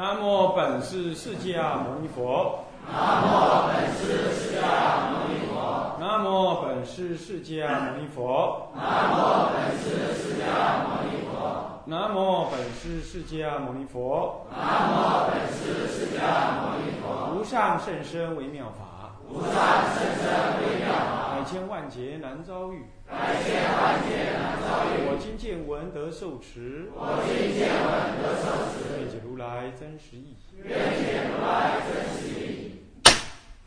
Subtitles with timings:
[0.00, 2.64] 南无本师释迦牟尼佛。
[2.86, 5.96] 南无本师释迦牟尼佛。
[5.98, 8.70] 南无本师释迦牟尼佛。
[8.76, 11.82] 南无本师释迦牟尼佛。
[11.86, 14.46] 南无本师释迦牟尼佛。
[14.52, 16.22] 南无本师释迦
[16.54, 17.34] 牟尼佛。
[17.34, 18.97] 无上甚深微妙法。
[19.28, 20.24] 无上甚深
[20.60, 21.38] 微妙法。
[21.38, 22.84] 百千万劫难遭遇。
[23.06, 25.06] 百千万劫难遭遇。
[25.08, 26.90] 我今见闻得受持。
[26.94, 27.86] 我今见闻
[28.20, 29.00] 得受持。
[29.00, 30.36] 愿解如来真实义。
[30.56, 32.82] 愿解如来真实义。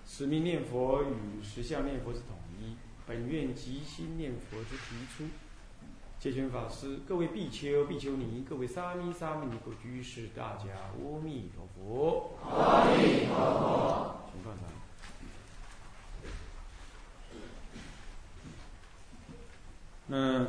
[0.05, 2.75] 持名念佛与实相念佛是统一。
[3.07, 5.29] 本愿即心念佛之提出。
[6.20, 12.34] 戒权法师，各位比丘、比丘尼，各位沙弥、沙弥尼，各居士，大家阿弥陀佛。
[12.43, 14.21] 阿弥陀佛。
[14.31, 14.80] 请放上。
[20.11, 20.45] 那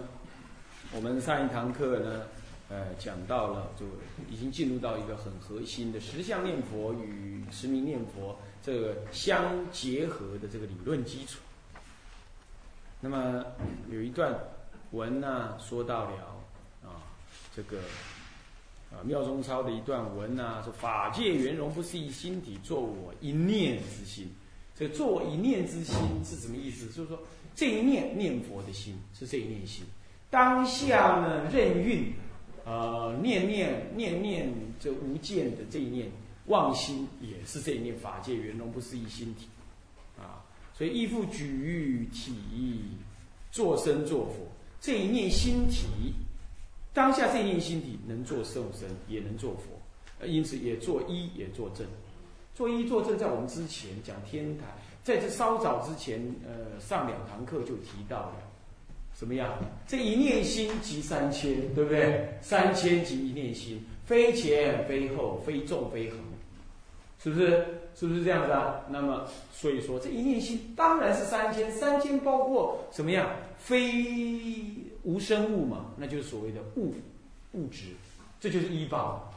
[0.92, 2.24] 我们上一堂课呢，
[2.68, 3.86] 呃，讲到了，就
[4.28, 11.38] 已经进入到一个很核心的实相念佛与实名念佛这个相结合的这个理论基础。
[13.00, 13.44] 那么
[13.88, 14.36] 有一段
[14.90, 16.16] 文呢，说到了
[16.82, 16.98] 啊，
[17.54, 17.78] 这个
[18.90, 24.28] 啊妙中超的一段文呢，说法界圆融不是一心体，作我一念之心。
[24.74, 26.88] 这个作我一念之心是什么意思？
[26.88, 27.16] 就是说
[27.54, 29.84] 这一念念佛的心是这一念心，
[30.30, 32.12] 当下呢任运，
[32.64, 36.10] 呃念念念念这无间的这一念
[36.46, 39.48] 妄心也是这一念法界圆融不是一心体，
[40.18, 40.42] 啊，
[40.74, 42.34] 所以依复举体
[43.50, 45.86] 作身作佛，这一念心体，
[46.92, 51.86] 当下这一念心体能做受身，也能做佛，因此也做一也做正。
[52.54, 54.66] 做一做正，在我们之前讲天台，
[55.02, 58.34] 在这稍早之前，呃，上两堂课就提到了，
[59.14, 59.50] 怎么样？
[59.86, 62.38] 这一念心即三千，对不对？
[62.40, 66.18] 三千即一念心，非前非后，非重非横，
[67.22, 67.66] 是不是？
[67.94, 68.80] 是不是这样子啊？
[68.88, 73.28] 那么，所以说这一念心当然是三千，三千包括什么样？
[73.58, 74.06] 非
[75.02, 76.94] 无生物嘛，那就是所谓的物
[77.52, 77.88] 物质，
[78.40, 79.30] 这就是医报。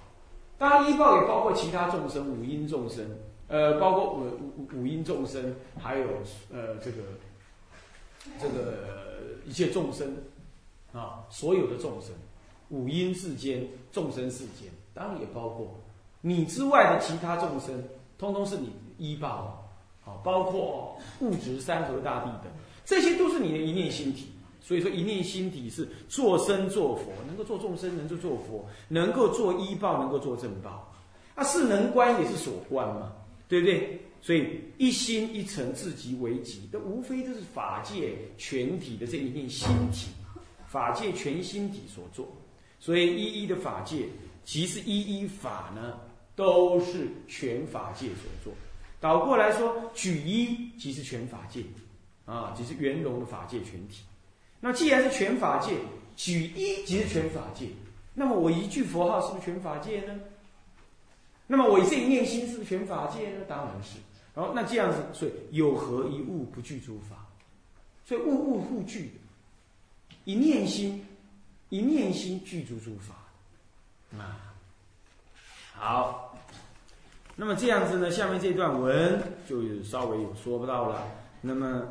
[0.58, 3.06] 当然，医报也包括其他众生，五阴众生，
[3.47, 4.23] 呃，包括五
[4.57, 6.06] 五五阴众生，还有
[6.51, 6.97] 呃这个
[8.41, 10.16] 这个一切众生
[10.94, 12.11] 啊，所有的众生，
[12.69, 15.79] 五阴世间、众生世间，当然也包括
[16.22, 17.83] 你之外的其他众生，
[18.17, 19.63] 通通是你医报
[20.06, 22.51] 啊，包括物质山河大地等，
[22.83, 24.31] 这些都是你的一念心体。
[24.62, 30.91] 所以说，一念心体是做生做佛，能够做众生，能够做佛，能够做医报，能够做正报。
[31.35, 33.12] 啊，是能观也是所观嘛，
[33.47, 34.00] 对不对？
[34.22, 40.07] 所以一心一诚，自己为己，这无非就是法界全体的这一念心体，
[40.67, 42.28] 法界全心体所做。
[42.79, 44.07] 所以一一的法界，
[44.44, 46.00] 即是一一法呢，
[46.35, 48.53] 都是全法界所做。
[49.00, 51.62] 倒过来说，举一即是全法界，
[52.25, 54.01] 啊，即是圆融的法界全体。
[54.59, 55.75] 那既然是全法界，
[56.16, 57.67] 举一即是全法界，
[58.16, 60.19] 那么我一句佛号是不是全法界呢？
[61.47, 63.45] 那么我这一念心是不是全法界呢？
[63.47, 64.00] 当然是。
[64.33, 67.25] 然后那这样子，所以有何一物不具诸法？
[68.06, 71.06] 所以物物互具的，一念心，
[71.69, 73.16] 一念心具足诸法。
[74.17, 74.53] 啊，
[75.73, 76.38] 好。
[77.35, 81.01] 那么这样子呢，下面这段文就稍微有说不到了。
[81.41, 81.83] 那么。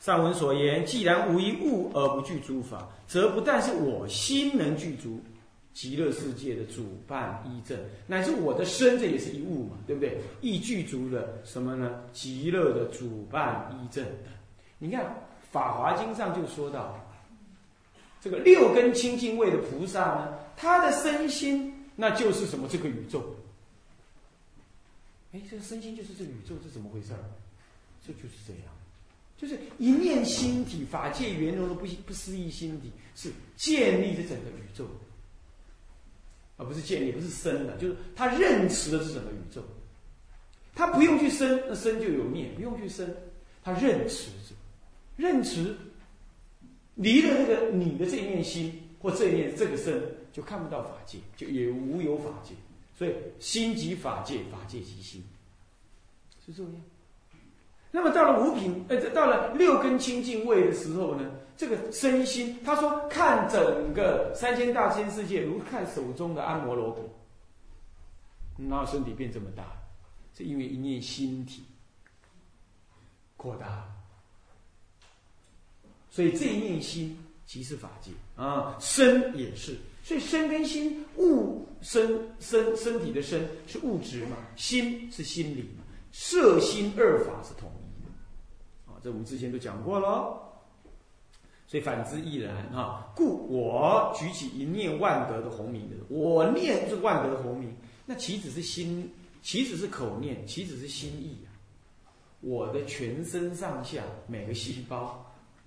[0.00, 5.22] 上文所言，既然无一物而不具诸法，则不但是我心能具足
[5.72, 10.18] 极乐世界的主办依正，乃至我的身，这也是一物嘛，对不对？
[10.40, 12.02] 亦具足了什么呢？
[12.12, 14.30] 极乐的主办依正的。
[14.78, 15.04] 你看
[15.50, 16.98] 《法华经》上就说到，
[18.20, 22.68] 这个六根清净位的菩萨呢，他的身心那就是什么？
[22.68, 23.34] 这个宇宙。
[25.32, 27.18] 哎，这个身心就是这个宇宙，是怎么回事儿？
[28.06, 28.72] 这就是这样。
[29.38, 34.86] 就是一念心体，法界圆融的不不思议心体，是建立这整个宇宙，
[36.62, 39.60] 而不是建立，不是生的，就是他认识的是整个宇宙，
[40.76, 43.12] 他不用去生，那生就有念，不用去生，
[43.64, 44.54] 他认识着，
[45.16, 45.74] 认识
[46.94, 50.00] 离了那个你的这一面心或这一面这个身，
[50.32, 52.54] 就看不到法界，就也无有法界，
[52.96, 55.24] 所以心即法界，法界即心，
[56.46, 56.72] 是这样。
[57.90, 61.28] 那么到了五品，呃，到了六根清净位的时候呢，
[61.62, 67.08] 这个身心，他说看整个三千大千世界，如看手中的安摩罗果，
[68.56, 69.62] 那身体变这么大，
[70.36, 71.62] 是因为一念心体
[73.36, 73.86] 扩大，
[76.10, 77.16] 所以这一念心
[77.46, 88.92] 即是法界啊，身也是，所以身跟心，物身身身体的身是物质嘛，心是心理嘛，色心二法是统一的。
[88.92, 90.48] 啊，这我们之前都讲过了。
[91.72, 93.10] 所以反之亦然啊！
[93.16, 97.74] 故我举起一念万德的洪名的，我念这万德的洪名，
[98.04, 99.10] 那岂止是心，
[99.40, 101.48] 岂止是口念，岂止是心意啊！
[102.42, 105.24] 我的全身上下每个细胞，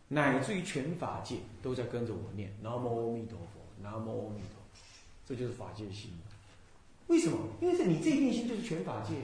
[0.08, 4.80] 乃至于全法界，都在跟着我念南无阿弥陀佛，南无阿弥陀佛，
[5.26, 6.12] 这就是法界心。
[7.08, 7.40] 为什么？
[7.62, 9.16] 因为是你这一念心就是全法界，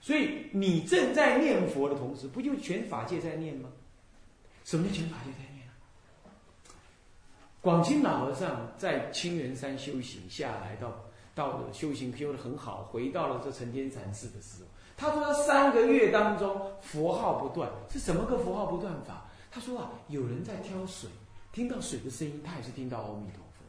[0.00, 3.68] 所以你正在念佛的同时，不就全法界在念吗？
[4.62, 5.45] 什么叫全法界在念？
[7.66, 11.04] 广清老和尚在清源山修行下来，到
[11.34, 19.26] 到了修行修的很好，回到了这成天禅寺的时候，他说他三个月当中佛号不断，是什么个佛号不断法？
[19.50, 21.10] 他说啊，有人在挑水，
[21.50, 23.64] 听到水的声音，他也是听到阿弥陀佛；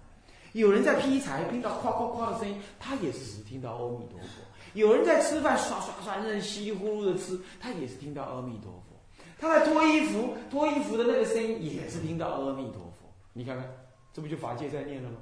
[0.52, 4.44] 有人在劈柴，听到哐哐哐的声音，他也是只听到阿弥陀佛；
[4.76, 8.96] 有人在吃饭，刷刷刷，那稀里呼噜的吃，他也是听到阿弥陀佛；
[9.40, 13.12] 他在脱衣服，脱衣服的那个声音也是听到阿弥陀佛。
[13.34, 13.87] 你看看。
[14.18, 15.18] 这不就法界在念了吗？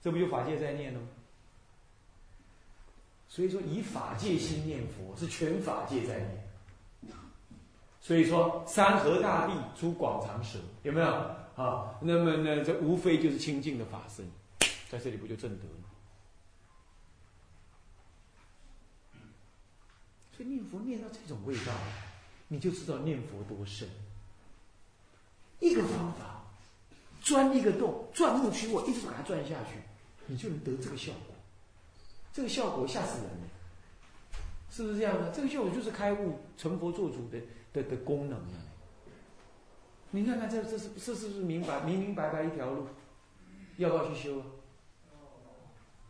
[0.00, 1.06] 这不就法界在念了吗？
[3.28, 6.46] 所以说，以法界心念佛，是全法界在念。
[8.00, 11.06] 所以说，山河大地出广长舌，有没有
[11.56, 11.94] 啊？
[12.00, 14.26] 那么呢，这无非就是清净的法身，
[14.88, 15.90] 在这里不就正德吗？
[20.34, 21.74] 所以念佛念到这种味道，
[22.48, 23.86] 你就知道念佛多深。
[25.60, 26.32] 一个方法。
[27.26, 29.80] 钻一个洞，钻木取火，一直把它钻下去，
[30.26, 31.34] 你就能得这个效果。
[32.32, 33.48] 这个效果吓死人了，
[34.70, 35.32] 是不是这样的？
[35.32, 37.40] 这个效果就是开悟成佛做主的
[37.72, 38.62] 的的功能啊！
[40.12, 42.86] 你看看，这这是这是不是明白明明白白一条路？
[43.78, 44.40] 要不要去修？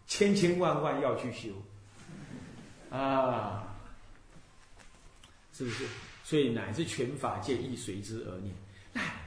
[0.07, 1.49] 千千万万要去修
[2.91, 3.75] 啊！
[5.55, 5.87] 是不是？
[6.25, 8.55] 所以乃至全法界亦随之而念。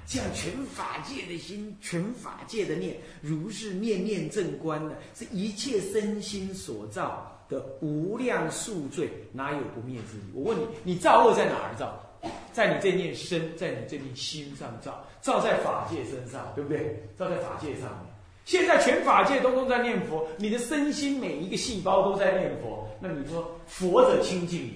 [0.10, 10.24] 这样全法界的心，全法界的念，如是念念正观的，是一切身心所造的无量数罪，哪有不灭之理？
[10.34, 12.04] 我问你，你造恶在哪儿造？
[12.52, 17.08] 在你这念身，在你这念心上造，造在法界身上，对不对？
[17.16, 18.12] 造在法界上面。
[18.46, 24.72] 现在全法界都都在念佛，你的身心每一个细胞都在念佛，那你说佛者清净，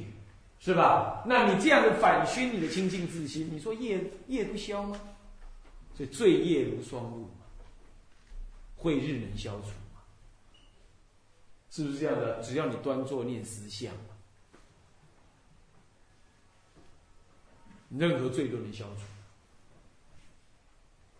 [0.60, 1.24] 是吧？
[1.26, 4.96] 那你这样的反熏你的清净自心，你说业业不消吗？
[5.96, 7.46] 所以罪业如霜露嘛，
[8.76, 10.02] 慧日能消除嘛？
[11.70, 12.42] 是不是这样的？
[12.42, 13.94] 只要你端坐念思想，
[17.90, 19.04] 任何罪都能消除，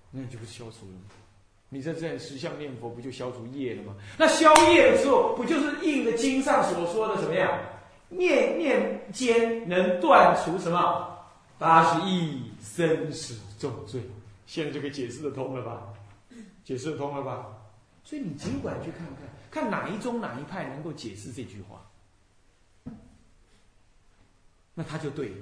[0.10, 0.94] 那就不消除了？
[1.70, 3.96] 你在这实相念佛，不就消除业了吗？
[4.18, 7.60] 那消业的时候，不就是应了经上所说的什么样？
[8.10, 11.18] 念念间能断除什么？
[11.58, 14.02] 八十亿生死重罪。
[14.46, 15.94] 现在就可以解释得通了吧？
[16.64, 17.48] 解释得通了吧？
[18.04, 19.18] 所以你尽管去看看，
[19.50, 21.90] 看哪一宗哪一派能够解释这句话，
[24.74, 25.36] 那他就对了。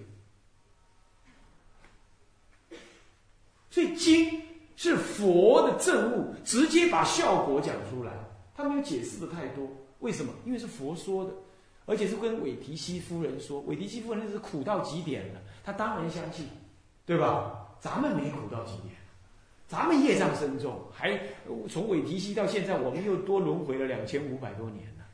[3.71, 4.43] 所以经
[4.75, 8.11] 是佛的证悟，直接把效果讲出来，
[8.53, 9.67] 他没有解释的太多。
[9.99, 10.33] 为什么？
[10.45, 11.31] 因为是佛说的，
[11.85, 13.61] 而且是跟韦提希夫人说。
[13.61, 16.47] 韦提希夫人那是苦到极点了，他当然相信，
[17.05, 17.60] 对吧？
[17.81, 18.95] 咱们没苦到极点，
[19.67, 21.19] 咱们业障深重，还
[21.67, 25.05] 从韦提西到现在，我们又多轮回了两千五百多年了，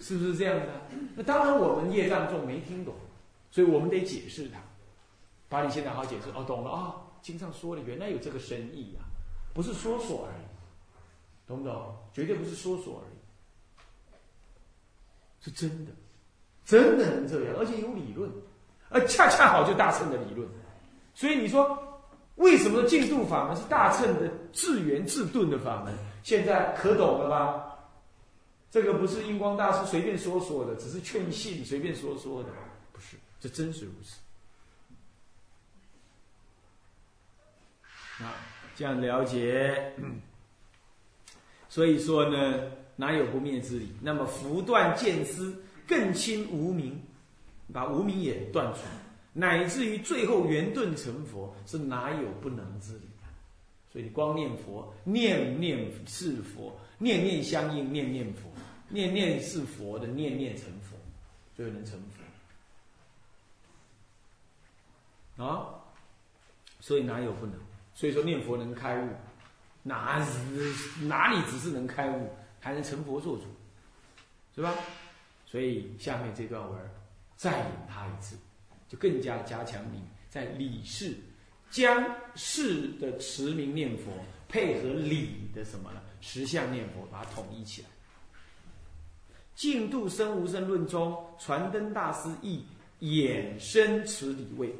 [0.00, 0.66] 是不是这样的？
[1.14, 2.92] 那当然我们业障重，没听懂，
[3.52, 4.58] 所以我们得解释它，
[5.48, 9.06] 把你现在好解释哦，懂了啊，经上说了，原来有这个深意啊，
[9.54, 10.44] 不是说说而已，
[11.46, 11.96] 懂不懂？
[12.12, 13.16] 绝对不是说说而已，
[15.40, 15.92] 是真的，
[16.64, 18.28] 真的能这样，而且有理论，
[18.88, 20.48] 而恰恰好就大圣的理论。
[21.14, 21.78] 所以你说，
[22.36, 25.94] 为什么净度法门是大乘的自圆自顿的法门？
[26.22, 27.70] 现在可懂了吧？
[28.70, 32.48] 这个不是印光大师随便说说的，只是劝信随便说说的，
[32.92, 34.16] 不是，这真是如此。
[38.24, 38.34] 啊，
[38.74, 39.92] 这样了解。
[41.68, 43.92] 所以说呢，哪有不灭之理？
[44.00, 47.00] 那么福断见思，更清无名，
[47.72, 48.80] 把无名也断除。
[49.34, 53.28] 乃至于最后圆顿成佛，是哪有不能之理啊？
[53.92, 58.48] 所以你光念佛，念念是佛，念念相应，念念佛，
[58.88, 60.96] 念念是佛的，念念成佛，
[61.58, 62.00] 就能成
[65.36, 65.68] 佛啊！
[66.80, 67.58] 所以哪有不能？
[67.92, 69.08] 所以说念佛能开悟，
[69.82, 70.38] 哪是
[71.06, 73.44] 哪里只是能开悟，还能成佛做主，
[74.54, 74.72] 是吧？
[75.44, 76.90] 所以下面这段文
[77.36, 78.36] 再引他一次，
[78.94, 81.14] 更加加强你在理事
[81.70, 84.12] 将事的持名念佛
[84.48, 86.00] 配合理的什么呢？
[86.20, 87.88] 实相念佛，把它统一起来。
[89.56, 92.64] 净度生无生论中，传灯大师亦
[93.00, 94.74] 衍生此理位：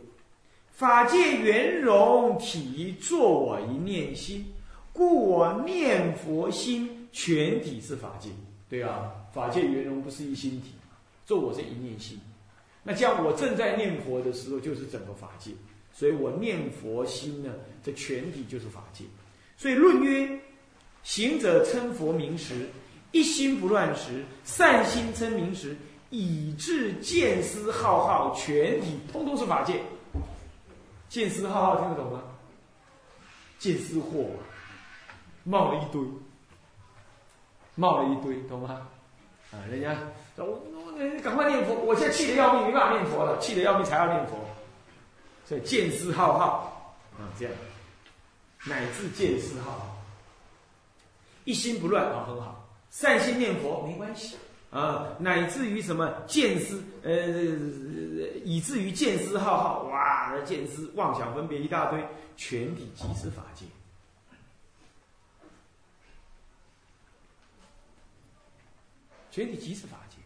[0.73, 4.47] 法界圆融体，作我一念心，
[4.93, 8.31] 故我念佛心全体是法界。
[8.69, 10.73] 对啊，法界圆融不是一心体，
[11.25, 12.21] 做我这一念心。
[12.85, 15.51] 那这样我正在念佛的时候，就是整个法界。
[15.93, 19.05] 所以我念佛心呢，这全体就是法界。
[19.57, 20.39] 所以论曰：
[21.03, 22.69] 行者称佛名时。
[23.13, 25.77] 一心不乱时，善心称名时，
[26.11, 29.81] 以至见思浩浩，全体通通是法界。
[31.09, 32.25] 见思浩浩听得懂吗？
[33.57, 34.27] 见思惑
[35.45, 36.03] 冒了一堆，
[37.77, 38.89] 冒了一堆，懂吗？
[39.53, 39.97] 啊，人家
[40.37, 40.61] 我
[41.23, 44.39] 赶快念佛，我现在气得要命，没办法念佛了，气得要命才要念佛。
[45.45, 47.55] 所以见思浩浩啊，这样。
[48.67, 49.97] 乃至见思浩浩，
[51.45, 52.67] 一心不乱啊，很好。
[52.91, 54.37] 善心念佛没关系。
[54.71, 57.13] 啊，乃至于什么见思，呃，
[58.45, 62.05] 以至于见思浩浩，哇，见思妄想分别一大堆，
[62.37, 63.65] 全体即是法界，
[69.31, 70.17] 全体即是法界。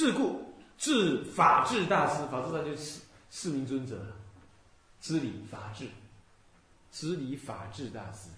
[0.00, 0.40] 是故
[0.78, 4.00] 自法治大师，法治大就是四四名尊者，
[4.98, 5.86] 知理法治。
[6.90, 8.30] 知理法治大师，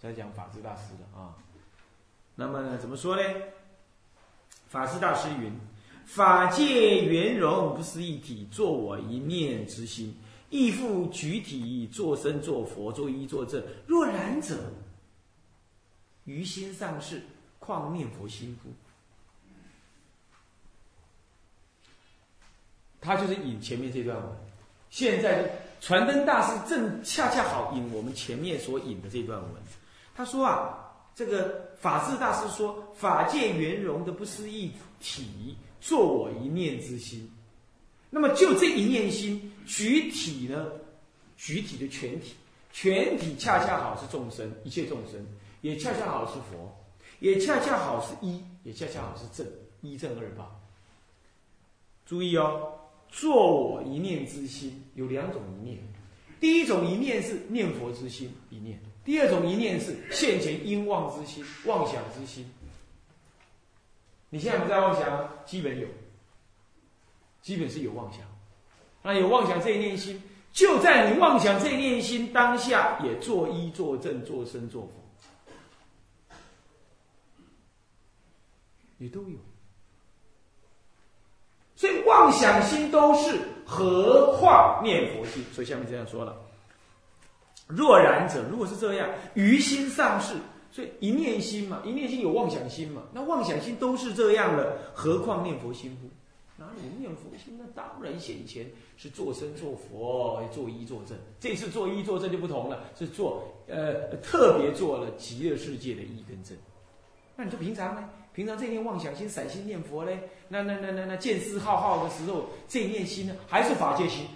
[0.00, 1.32] 在讲法治大师的啊。
[2.34, 3.22] 那么呢，怎么说呢？
[4.66, 5.52] 法师大师云
[6.04, 10.16] ：“法界圆融，不是一体，作我一念之心，
[10.50, 13.62] 亦复举体，作身作佛，作一作正。
[13.86, 14.58] 若然者，
[16.24, 17.22] 于心上事，
[17.60, 18.70] 况念佛心乎？”
[23.00, 24.26] 他就是引前面这段文，
[24.90, 25.50] 现在。
[25.82, 29.50] 传灯大师正恰恰好引我们前面所引的这段文，
[30.14, 37.32] 他说啊，这个法治大师说，法界圆融的不是一体，作我一念之心。
[38.10, 40.66] 那么就这一念心，举体呢，
[41.38, 42.34] 举体的全体，
[42.74, 45.26] 全体恰恰好是众生，一切众生，
[45.62, 46.78] 也恰恰好是佛，
[47.20, 50.60] 也恰恰好是一，也恰恰好是正，一正二报。
[52.04, 52.79] 注意哦。
[53.10, 55.78] 做我一念之心有两种一念，
[56.38, 62.48] 第一种一念是念佛之心一念，第二种一念是现前因妄之心妄想之心。
[64.30, 65.88] 你现在不在妄想，基本有，
[67.42, 68.22] 基本是有妄想。
[69.02, 76.34] 那有妄想这一念心，就在你妄想这一念心当下，也作一作正作生作佛，
[78.98, 79.38] 也都有。
[82.10, 85.44] 妄想心都是，何况念佛心？
[85.52, 86.36] 所以下面这样说了：
[87.68, 90.34] 若然者，如果是这样，于心上事，
[90.72, 96.08] 所以一念心嘛，一念心有妄想心嘛，那妄想心都是这样的，何况念佛心乎？
[96.56, 97.56] 哪里念佛心？
[97.56, 101.16] 那当然显前是做身做佛，做一做正。
[101.38, 106.58] 这次做一做正就不同了，是做呃特别做了极乐世界的一跟正。
[107.36, 108.10] 那你说平常呢？
[108.32, 114.26] 平常这念妄想心、散心念佛嘞，那那那那那见思浩浩的时候，这念心呢，还是法界心。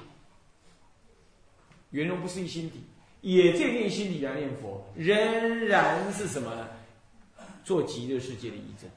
[1.90, 2.80] 圆融不是一心体，
[3.20, 6.68] 也这念心里来念佛，仍然是什么呢？
[7.64, 8.90] 做极乐世界的一证。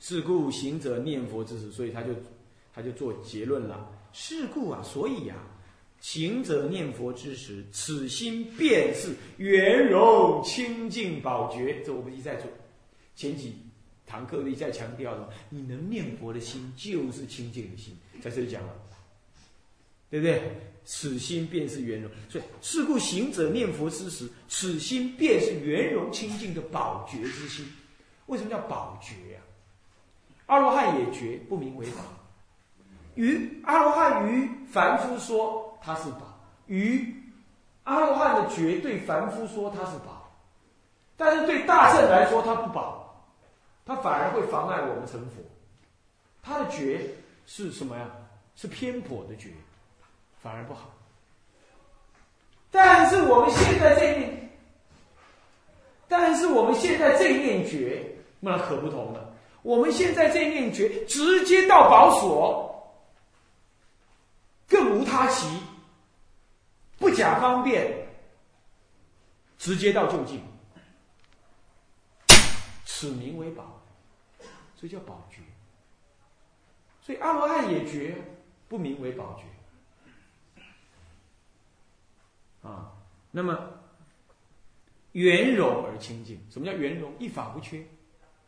[0.00, 2.08] 是故行者念佛之时，所以他就
[2.74, 3.90] 他就做结论了。
[4.12, 5.34] 是故啊，所以呀。
[6.04, 11.82] 行者念佛之时，此心便是圆融清净宝觉。
[11.82, 12.46] 这我们一再做，
[13.16, 13.56] 前几
[14.06, 18.74] 堂课一再强调的，你能念佛的心就是清净的心，在这里讲了，
[20.10, 20.42] 对不对？
[20.84, 27.66] 此心便是圆融，所以是故行者念佛之时，此心便是圆融清净的宝觉之心。
[28.26, 29.40] 为什么叫宝觉呀？
[30.44, 32.02] 阿罗汉也觉，不名为宝。
[33.14, 35.63] 于阿罗汉于凡夫说。
[35.84, 36.20] 它是宝，
[36.66, 37.14] 于
[37.82, 40.30] 阿罗汉的觉对凡夫说它是宝，
[41.16, 43.26] 但是对大圣来说他不宝，
[43.84, 45.42] 他反而会妨碍我们成佛。
[46.42, 47.00] 他的觉
[47.46, 48.06] 是什么呀？
[48.56, 49.50] 是偏颇的觉，
[50.40, 50.88] 反而不好。
[52.70, 54.50] 但是我们现在这念，
[56.08, 58.04] 但是我们现在这念觉
[58.40, 59.34] 那可不同了。
[59.62, 62.96] 我们现在这念觉直接到宝所，
[64.68, 65.48] 更无他奇，
[66.98, 68.06] 不假方便，
[69.58, 70.40] 直接到就近，
[72.84, 73.82] 此名为宝，
[74.76, 75.38] 所以叫宝觉。
[77.02, 78.16] 所以阿罗汉也觉，
[78.68, 79.44] 不名为宝觉。
[82.66, 82.92] 啊，
[83.30, 83.58] 那么
[85.12, 87.12] 圆融而清净，什么叫圆融？
[87.18, 87.84] 一法不缺，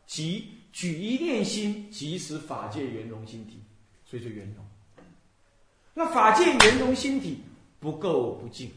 [0.07, 3.61] 即举一念心，即使法界圆融心体，
[4.05, 4.65] 所以就圆融。
[5.93, 7.43] 那法界圆融心体
[7.79, 8.71] 不垢不净，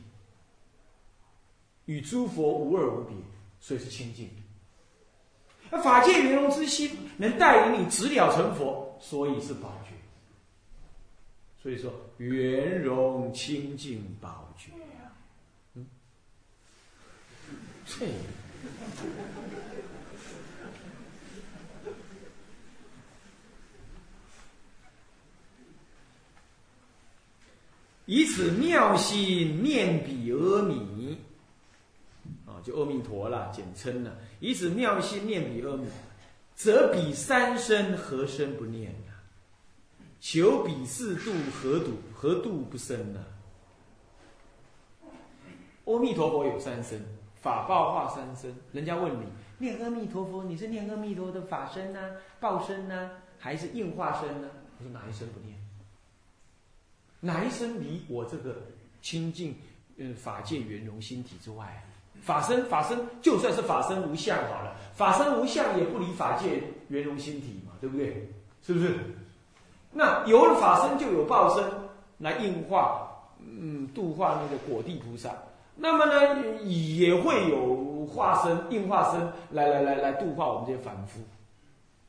[1.87, 3.16] 与诸佛无二无别，
[3.61, 4.30] 所以是清净。
[5.71, 9.95] 那法界圆融之心能带领你直了成佛，所以是宝觉。
[11.62, 14.73] 所以说圆融清净宝觉，
[15.75, 15.87] 嗯，
[17.87, 18.07] 这。
[28.07, 31.19] 以此妙心念彼阿弥，
[32.47, 34.16] 啊，就阿弥陀了，简称了。
[34.40, 35.87] 以此妙心念彼阿弥，
[36.57, 39.12] 则彼三生何生不念呢？
[40.21, 43.25] 求彼四度何度何度不生呢？
[45.85, 47.00] 阿弥陀佛有三生，
[47.40, 48.54] 法报化三生。
[48.73, 49.25] 人家问你
[49.59, 54.49] 念阿弥陀佛，你是念阿弥陀的法身呢、报身呢，还是应化身呢？
[54.78, 55.60] 我说哪一生不念？
[57.21, 58.57] 哪一生离我这个
[59.03, 59.55] 清净，
[59.97, 61.85] 嗯，法界圆融心体之外？
[62.23, 68.31] 法身，法身，就算是法身无相好了，法身无相也不离法界圆融心体嘛，对不对？
[68.62, 68.95] 是不是？
[69.93, 71.65] 那有了法身，就有报身
[72.19, 75.31] 来应化，嗯，度化那个果地菩萨。
[75.77, 81.21] 那么呢，也会有化身、应化身来来来来度化我们这些凡夫。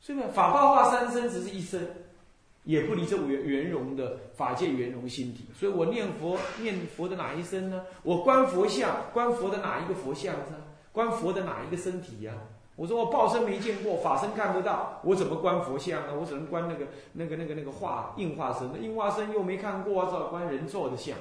[0.00, 0.28] 是不是？
[0.28, 1.80] 法报化三身，只是一生。
[2.64, 7.84] 也不离这圆圆融的法界圆融心体，所以我念佛念佛的哪一生呢？
[8.02, 10.62] 我观佛像，观佛的哪一个佛像呢？
[10.92, 12.34] 观佛的哪一个身体呀？
[12.76, 16.18] 我说我报身没见过，法身看不到，我怎么观佛像呢？
[16.18, 21.18] 我只能观那个那个那个那个化应化身，那应化身又没看过，只好观人做的像，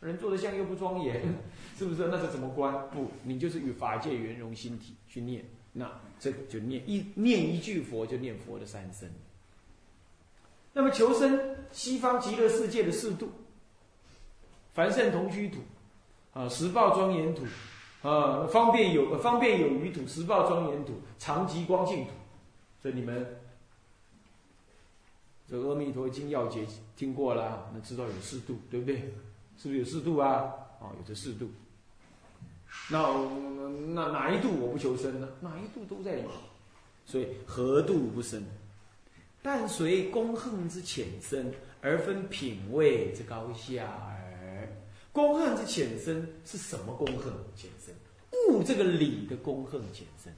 [0.00, 1.22] 人做的像又不庄严，
[1.78, 2.08] 是不是？
[2.08, 2.88] 那是怎么观？
[2.90, 9.10] 不，你就是与法界圆融心体去念，那这个就念一念一句佛，就念佛的三身。
[10.74, 13.30] 那么求生西方极乐世界的四度，
[14.72, 15.58] 凡圣同居土，
[16.32, 17.44] 啊，十报庄严土，
[18.08, 22.10] 啊，方便有方便有余土，十报庄严土，常极光净土。
[22.80, 23.40] 所以你们
[25.48, 26.62] 这《阿弥陀经要解》
[26.96, 29.12] 听过了，那知道有四度，对不对？
[29.58, 30.28] 是不是有四度啊？
[30.80, 31.50] 啊，有这四度。
[32.90, 32.98] 那
[33.94, 35.28] 那哪一度我不求生呢？
[35.40, 36.24] 哪一度都在里，
[37.04, 38.42] 所以何度不生？
[39.42, 44.68] 但随功恨之浅深，而分品位之高下而。
[45.10, 47.92] 功恨之浅深是什么功恨浅深？
[48.48, 50.32] 悟这个理的功恨浅深，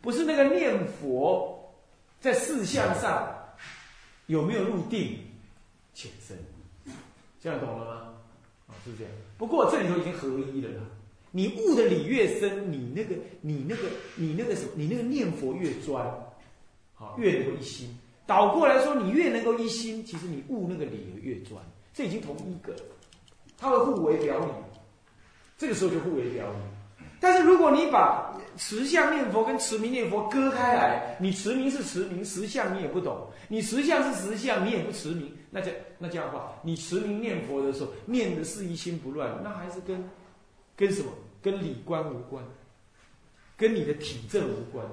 [0.00, 1.72] 不是那个念佛
[2.20, 3.32] 在四相上
[4.26, 5.18] 有没有入定
[5.94, 6.36] 浅深，
[7.38, 7.92] 这样懂了吗？
[8.66, 9.12] 啊，是不是这样？
[9.38, 10.80] 不过这里头已经合一了。
[11.30, 13.82] 你悟的理越深，你那个你那个
[14.16, 16.04] 你那个什么，你那个念佛越专。
[17.16, 17.98] 越能够一心。
[18.26, 21.60] 倒过来说，你越能够一心，其实你悟那个理越专。
[21.92, 22.74] 这已经同一个，
[23.58, 24.46] 它会互为表里。
[25.58, 26.58] 这个时候就互为表里。
[27.18, 35.30] 但是如果你把持相念佛跟持名念佛割开来，你持名是持名，实相你也不懂；你实相是实相，你也不持名。
[35.50, 40.08] 那这那这样的话，你持名念佛的时候，念的是一心不乱，那还是跟
[40.76, 41.10] 跟什么？
[41.42, 42.44] 跟理观无关，
[43.56, 44.86] 跟你的体证无关。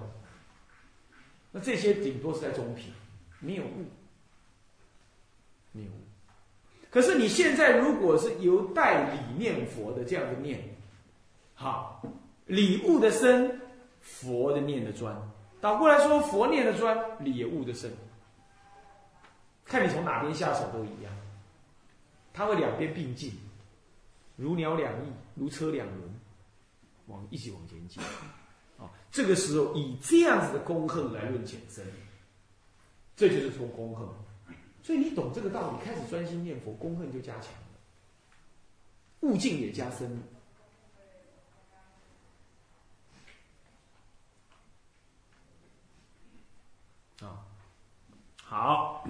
[1.61, 2.91] 这些顶多是在中品，
[3.39, 3.85] 没有悟，
[5.71, 5.93] 没有悟。
[6.89, 10.63] 可是你现在如果是由代理念佛的这样的念，
[11.53, 12.01] 好，
[12.45, 13.59] 理悟的深，
[14.01, 15.15] 佛的念的专。
[15.59, 17.91] 倒过来说，佛念的专，理悟的深。
[19.65, 21.13] 看你从哪边下手都一样，
[22.33, 23.33] 它会两边并进，
[24.35, 26.19] 如鸟两翼，如车两轮，
[27.07, 28.01] 往一起往前进。
[29.11, 31.85] 这个时候以这样子的功恨来论浅深，
[33.15, 34.07] 这就是说功恨。
[34.83, 37.59] 所以你懂这个道理，开始专心念佛，功恨就加强了，
[39.21, 40.09] 悟境也加深
[47.19, 47.27] 了。
[47.27, 47.43] 啊，
[48.43, 49.07] 好，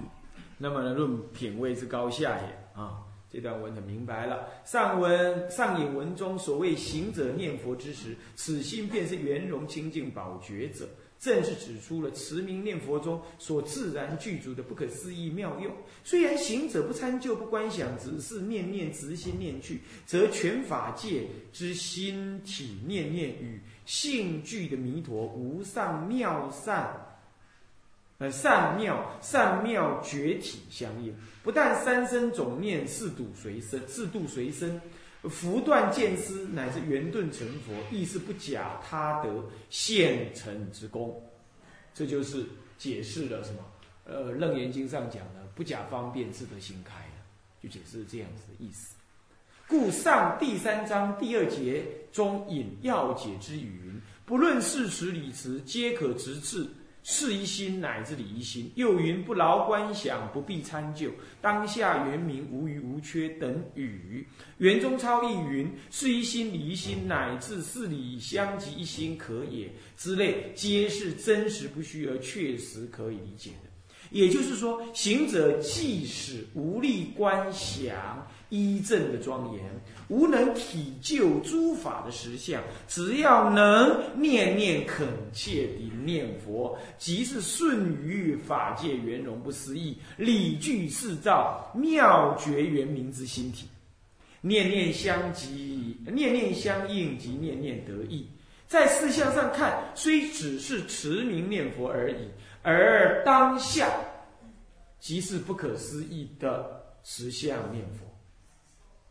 [0.56, 3.04] 那么呢，论品位之高下也啊。
[3.30, 4.48] 这段文很明白了。
[4.64, 10.88] 上文上引文中所谓行者念佛之时，此心便是圆融清净宝觉者。
[11.20, 15.74] 正是指出了持名念佛中所自然具足的不可思议妙用。
[16.04, 27.07] 虽然行者不参就、不观想，只是念念直心念去，则全法界之心体念念与性具的弥陀无上妙善。
[28.18, 34.80] 呃，善妙善妙觉体相应，不但三生总念四度随身，四度随身，
[35.22, 39.30] 福断见思，乃至圆顿成佛，亦是不假他得
[39.70, 41.22] 现成之功。
[41.94, 42.44] 这就是
[42.76, 43.64] 解释了什么？
[44.04, 46.94] 呃，《楞严经》上讲的不假方便，自得心开
[47.62, 48.96] 就解释这样子的意思。
[49.68, 56.66] 故上第三章第二节中引要解之语云：不论事实理词，皆可直至。
[57.10, 64.28] 是一心乃至理一心，又云不劳观想，不必参就，当下原名无余无缺等语。
[64.58, 73.70] 圆中超亦云：是一心理一心，乃至四理相即一心可也之类，皆是真实不虚而确实可以理解的。
[74.10, 78.28] 也就是说，行者即使无力观想。
[78.50, 79.62] 依正的庄严，
[80.08, 93.68] 无能体就诸法的实相，只要能念念恳切地念佛，即是顺于法界圆融不思议、理具四照妙觉圆明之心体，
[94.40, 98.26] 念念相即，念念相应即念念得意。
[98.66, 102.28] 在事相上看，虽只是持名念佛而已，
[102.62, 103.90] 而当下
[104.98, 108.07] 即是不可思议的实相念佛。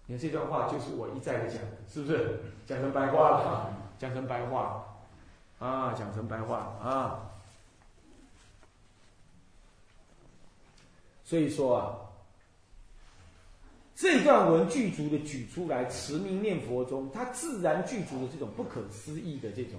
[0.09, 2.39] 你看这段话就是我一再的讲，是不是？
[2.65, 4.85] 讲成白话了，讲成白话，
[5.59, 7.29] 啊，讲成白话啊。
[11.25, 11.99] 所以说啊，
[13.95, 19.73] 这段文具足的举出来，持名念佛中，它自然具足的这种不可思议的这种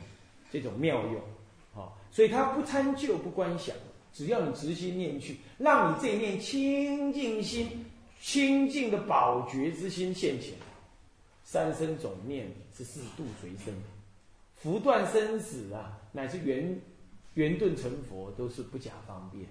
[0.51, 1.15] 这种妙用，
[1.75, 3.75] 啊，所以它不参就不观想，
[4.13, 7.87] 只要你直心念去，让你这一念清净心。
[8.21, 10.55] 清净的宝觉之心现前，
[11.45, 13.75] 三生总念是四度随身，
[14.57, 16.81] 福断生死啊，乃至圆
[17.35, 19.47] 圆顿成佛，都是不假方便。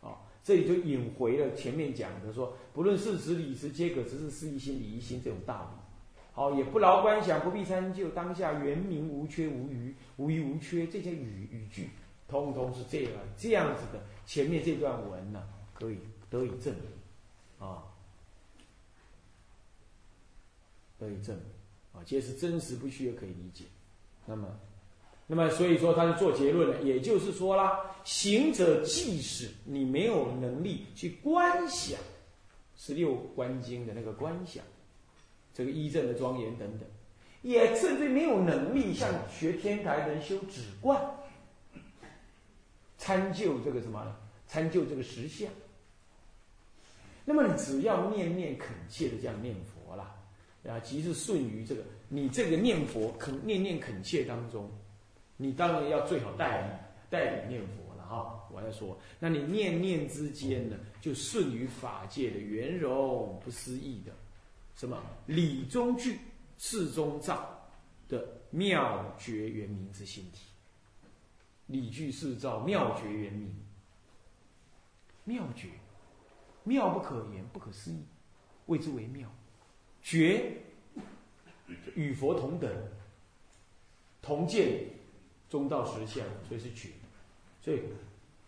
[0.00, 5.82] 啊，这里就引回了前面讲的说，不论事实理实，皆可只是事一心理一心这种道理。
[6.32, 11.90] 好，也不劳观想，不必参就，当下圆明无缺无余，无余无缺，这些语语句，
[12.28, 14.00] 通通是这样这样子的。
[14.24, 15.42] 前面这段文呢，
[15.74, 15.98] 可以
[16.30, 17.82] 得以证明啊。
[20.98, 21.44] 得以证明，
[21.92, 23.64] 啊，皆是真实不虚，也可以理解。
[24.24, 24.48] 那么，
[25.26, 26.82] 那么所以说，他就做结论了。
[26.82, 31.98] 也就是说啦，行者即使你没有能力去观想
[32.76, 34.64] 十六观经的那个观想，
[35.52, 36.88] 这个一正的庄严等等，
[37.42, 41.00] 也甚至没有能力像学天台人修止观，
[42.98, 45.48] 参就这个什么，参就这个实相。
[47.24, 50.14] 那么你只要念念恳切的这样念佛啦。
[50.68, 54.70] 啊，即是顺于这个，你这个念佛恳念念恳切当中，
[55.36, 56.74] 你当然要最好代理
[57.08, 58.48] 代理念佛了哈。
[58.52, 64.12] 我在说，那你念念之间呢，就顺于法界的圆融不思议的
[64.74, 66.18] 什么理中具、
[66.58, 67.68] 事中照
[68.08, 70.40] 的妙觉圆明之心体，
[71.66, 73.54] 理具事照妙觉圆明，
[75.24, 75.68] 妙觉
[76.64, 78.04] 妙不可言，不可思议，
[78.66, 79.30] 谓之为妙。
[80.06, 80.52] 觉
[81.96, 82.72] 与佛同等，
[84.22, 84.78] 同见
[85.50, 86.90] 中道实相，所以是觉。
[87.60, 87.80] 所以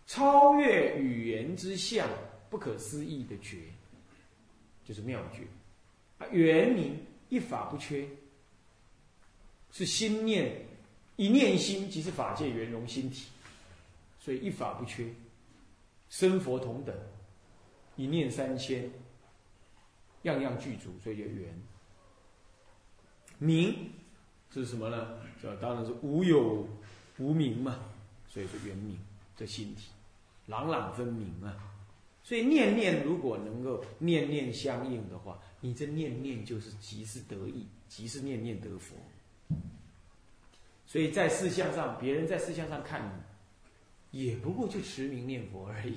[0.06, 2.08] 超越语言之相，
[2.48, 3.56] 不可思议的觉，
[4.86, 5.42] 就是妙觉。
[6.24, 6.96] 啊，圆明
[7.28, 8.06] 一法不缺，
[9.72, 10.64] 是心念
[11.16, 13.26] 一念心即是法界圆融心体，
[14.20, 15.08] 所以一法不缺，
[16.08, 16.96] 生佛同等，
[17.96, 18.88] 一念三千。
[20.28, 21.54] 样样具足，所以叫圆。
[23.38, 23.90] 明
[24.52, 25.18] 是什么呢？
[25.40, 26.66] 这当然是无有
[27.18, 27.78] 无明嘛，
[28.28, 28.98] 所以说圆明
[29.36, 29.90] 这心体
[30.46, 31.56] 朗朗分明啊。
[32.24, 38.96] 所以念念如果能够念念相应的话，你这念念就是即是得意，即是念念得佛。
[40.84, 43.22] 所以在事相上，别人在事相上看
[44.10, 45.96] 你，也不过就持名念佛而已，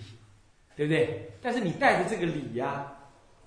[0.75, 1.31] 对不对？
[1.41, 2.97] 但是你带着这个理呀。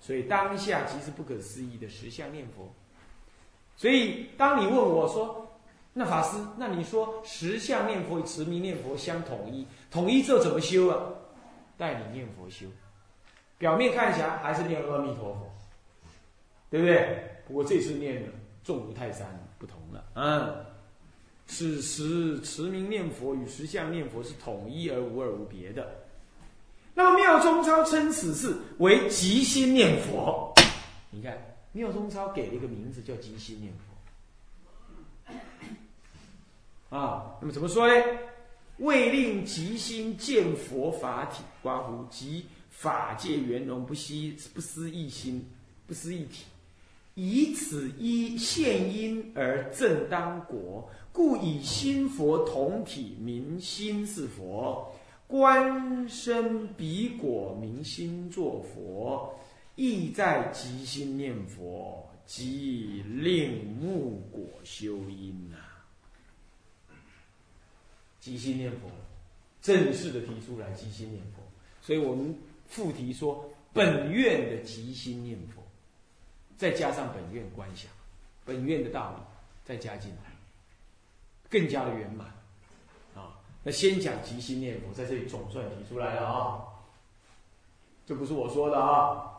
[0.01, 2.73] 所以当下即是不可思议的实相念佛。
[3.77, 5.59] 所以当你问我说
[5.93, 11.03] ：“那法师，那你说实相念佛与持名念佛相统一，统一之后怎么修啊？”
[11.77, 12.67] 带你念佛修，
[13.59, 15.53] 表面看起来还是念阿弥陀佛，
[16.71, 17.19] 对不对？
[17.49, 18.29] 不过这次念的
[18.63, 19.27] 重如泰山，
[19.59, 20.05] 不同了。
[20.15, 20.65] 嗯，
[21.47, 26.04] 此时持名念佛与实相念佛是统一而无二无别的。
[26.95, 30.55] 那么妙中超称此事为即心念佛。
[31.11, 31.37] 你看
[31.73, 33.73] 妙中超给了一个名字叫即心念
[36.89, 36.97] 佛。
[36.97, 37.95] 啊，那么怎么说呢？
[38.79, 45.49] 为令即心见佛法体，刮胡即法界圆融不息不思一心
[45.87, 46.45] 不思一体，
[47.15, 54.93] 以此一现因而正当果，故以心佛同体名心是佛，
[55.27, 59.35] 观身彼果明心作佛，
[59.75, 65.57] 意在即心念佛，即令目果修因呐。
[68.21, 68.89] 即心念佛，
[69.61, 71.43] 正式的提出来即心念佛，
[71.81, 75.63] 所以我们附题说本院的即心念佛，
[76.57, 77.91] 再加上本院观想，
[78.45, 79.23] 本院的道理
[79.65, 80.33] 再加进来，
[81.51, 82.34] 更加的圆满。
[83.65, 86.63] 那先讲即心念佛，在这里总算提出来了啊，
[88.07, 89.33] 这不是我说的啊，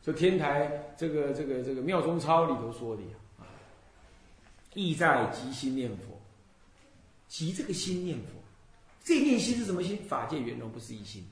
[0.00, 3.02] 这天台这个这个这个妙中超里头说的
[3.38, 3.42] 啊，
[4.74, 6.14] 意在即心念佛。
[7.26, 8.26] 即这个心念佛，
[9.02, 9.98] 这念心是什么心？
[10.06, 11.26] 法界圆融不是一心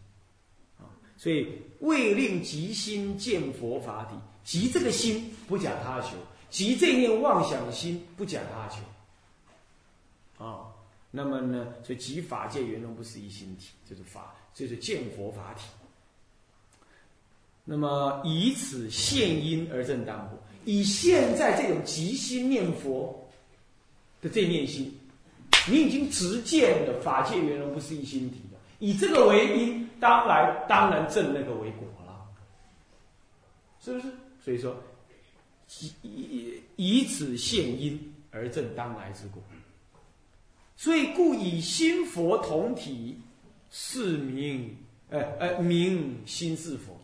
[0.81, 0.91] 啊！
[1.17, 1.47] 所以
[1.79, 6.17] 未令即心见佛法体，即这个心不假他求，
[6.51, 10.72] 即这念妄想心不假他求啊！
[11.15, 15.67] 那么呢，所以即法界圆融不是一心体，就是法，就是见佛法体。
[17.65, 23.31] 那么以此现因而正当果，以现在这种即心念佛
[24.21, 24.99] 的这念心。
[25.69, 32.27] 你已经直见了法界圆融不是一心体了，以这个为因，当来当然证那个为果了，
[33.81, 34.13] 是不是？
[34.43, 34.77] 所以说，
[36.03, 39.41] 以以此现因而证当来之果，
[40.77, 43.19] 所以故以心佛同体，
[43.71, 44.77] 是名，
[45.11, 46.99] 呃呃名心是佛，